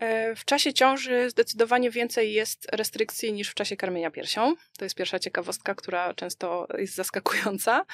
E, 0.00 0.36
w 0.36 0.44
czasie 0.44 0.72
ciąży 0.72 1.30
zdecydowanie 1.30 1.90
więcej 1.90 2.32
jest 2.32 2.68
restrykcji 2.72 3.32
niż 3.32 3.50
w 3.50 3.54
czasie 3.54 3.76
karmienia 3.76 4.10
piersią. 4.10 4.54
To 4.78 4.84
jest 4.84 4.94
pierwsza 4.94 5.18
ciekawostka, 5.18 5.74
która 5.74 6.14
często 6.14 6.66
jest 6.78 6.94
zaskakująca. 6.94 7.84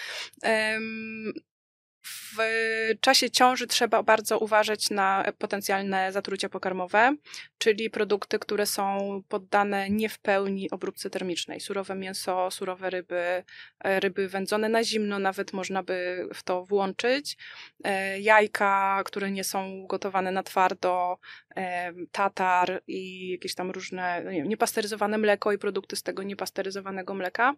W 2.38 2.40
czasie 3.00 3.30
ciąży 3.30 3.66
trzeba 3.66 4.02
bardzo 4.02 4.38
uważać 4.38 4.90
na 4.90 5.24
potencjalne 5.38 6.12
zatrucia 6.12 6.48
pokarmowe, 6.48 7.16
czyli 7.58 7.90
produkty, 7.90 8.38
które 8.38 8.66
są 8.66 9.22
poddane 9.28 9.90
nie 9.90 10.08
w 10.08 10.18
pełni 10.18 10.70
obróbce 10.70 11.10
termicznej. 11.10 11.60
Surowe 11.60 11.94
mięso, 11.94 12.50
surowe 12.50 12.90
ryby, 12.90 13.44
e, 13.84 14.00
ryby 14.00 14.28
wędzone 14.28 14.68
na 14.68 14.84
zimno, 14.84 15.18
nawet 15.18 15.52
można 15.52 15.82
by 15.82 16.28
w 16.34 16.42
to 16.42 16.64
włączyć. 16.64 17.36
E, 17.84 18.20
jajka, 18.20 19.02
które 19.04 19.30
nie 19.30 19.44
są 19.44 19.86
gotowane 19.86 20.32
na 20.32 20.42
twardo, 20.42 21.18
e, 21.56 21.92
tatar 22.12 22.82
i 22.86 23.28
jakieś 23.28 23.54
tam 23.54 23.70
różne 23.70 24.22
no 24.24 24.30
nie 24.30 24.38
wiem, 24.38 24.48
niepasteryzowane 24.48 25.18
mleko 25.18 25.52
i 25.52 25.58
produkty 25.58 25.96
z 25.96 26.02
tego 26.02 26.22
niepasteryzowanego 26.22 27.14
mleka. 27.14 27.54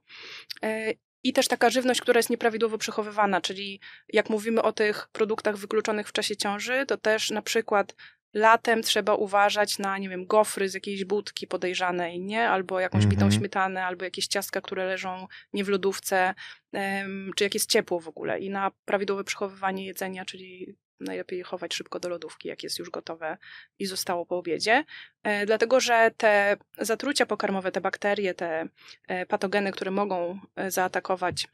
I 1.24 1.32
też 1.32 1.48
taka 1.48 1.70
żywność, 1.70 2.00
która 2.00 2.18
jest 2.18 2.30
nieprawidłowo 2.30 2.78
przechowywana, 2.78 3.40
czyli 3.40 3.80
jak 4.08 4.30
mówimy 4.30 4.62
o 4.62 4.72
tych 4.72 5.08
produktach 5.12 5.56
wykluczonych 5.56 6.08
w 6.08 6.12
czasie 6.12 6.36
ciąży, 6.36 6.86
to 6.86 6.96
też 6.96 7.30
na 7.30 7.42
przykład 7.42 7.94
latem 8.34 8.82
trzeba 8.82 9.14
uważać 9.14 9.78
na, 9.78 9.98
nie 9.98 10.08
wiem, 10.08 10.27
gofry 10.27 10.68
z 10.68 10.74
jakiejś 10.74 11.04
budki 11.04 11.46
podejrzanej, 11.46 12.20
nie? 12.20 12.48
Albo 12.48 12.80
jakąś 12.80 13.06
bitą 13.06 13.24
mhm. 13.24 13.41
śmietanę, 13.41 13.84
albo 13.84 14.04
jakieś 14.04 14.27
ciastka, 14.27 14.60
które 14.60 14.86
leżą 14.86 15.27
nie 15.52 15.64
w 15.64 15.68
lodówce, 15.68 16.34
um, 16.72 17.30
czy 17.36 17.44
jak 17.44 17.55
jest 17.55 17.70
ciepło 17.70 18.00
w 18.00 18.08
ogóle 18.08 18.38
i 18.38 18.50
na 18.50 18.70
prawidłowe 18.84 19.24
przechowywanie 19.24 19.86
jedzenia, 19.86 20.24
czyli 20.24 20.77
najlepiej 21.00 21.42
chować 21.42 21.74
szybko 21.74 22.00
do 22.00 22.08
lodówki, 22.08 22.48
jak 22.48 22.62
jest 22.62 22.78
już 22.78 22.90
gotowe 22.90 23.38
i 23.78 23.86
zostało 23.86 24.26
po 24.26 24.38
obiedzie. 24.38 24.84
E, 25.22 25.46
dlatego, 25.46 25.80
że 25.80 26.10
te 26.16 26.56
zatrucia 26.78 27.26
pokarmowe, 27.26 27.72
te 27.72 27.80
bakterie, 27.80 28.34
te 28.34 28.68
e, 29.08 29.27
patogeny, 29.27 29.72
które 29.72 29.90
mogą 29.90 30.40
e, 30.56 30.70
zaatakować 30.70 31.46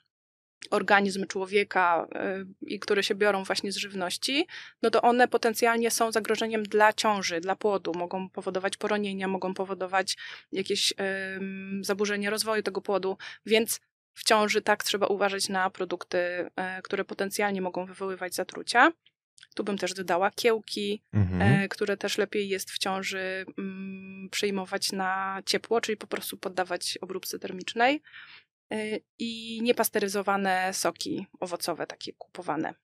organizm 0.70 1.26
człowieka 1.26 2.08
i 2.60 2.80
które 2.80 3.02
się 3.02 3.14
biorą 3.14 3.44
właśnie 3.44 3.72
z 3.72 3.76
żywności, 3.76 4.46
no 4.82 4.90
to 4.90 5.02
one 5.02 5.28
potencjalnie 5.28 5.90
są 5.90 6.12
zagrożeniem 6.12 6.62
dla 6.62 6.92
ciąży, 6.92 7.40
dla 7.40 7.56
płodu. 7.56 7.92
Mogą 7.94 8.28
powodować 8.28 8.76
poronienia, 8.76 9.28
mogą 9.28 9.54
powodować 9.54 10.16
jakieś 10.52 10.94
zaburzenie 11.80 12.30
rozwoju 12.30 12.62
tego 12.62 12.80
płodu, 12.80 13.18
więc 13.46 13.80
w 14.14 14.24
ciąży 14.24 14.62
tak 14.62 14.84
trzeba 14.84 15.06
uważać 15.06 15.48
na 15.48 15.70
produkty, 15.70 16.50
które 16.82 17.04
potencjalnie 17.04 17.62
mogą 17.62 17.86
wywoływać 17.86 18.34
zatrucia. 18.34 18.92
Tu 19.54 19.64
bym 19.64 19.78
też 19.78 19.94
dodała 19.94 20.30
kiełki, 20.30 21.02
mhm. 21.12 21.42
e, 21.42 21.68
które 21.68 21.96
też 21.96 22.18
lepiej 22.18 22.48
jest 22.48 22.70
w 22.70 22.78
ciąży 22.78 23.46
mm, 23.58 24.28
przyjmować 24.30 24.92
na 24.92 25.42
ciepło, 25.46 25.80
czyli 25.80 25.96
po 25.96 26.06
prostu 26.06 26.36
poddawać 26.36 26.98
obróbce 27.00 27.38
termicznej. 27.38 28.02
E, 28.72 28.98
I 29.18 29.60
niepasteryzowane 29.62 30.74
soki 30.74 31.26
owocowe, 31.40 31.86
takie 31.86 32.12
kupowane. 32.12 32.74